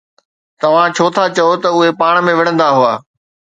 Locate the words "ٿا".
1.15-1.23